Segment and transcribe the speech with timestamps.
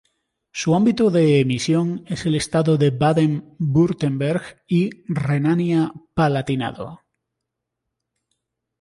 [0.51, 7.01] Su ámbito de emisión es el estado de Baden-Wurtemberg y Renania-Palatinado.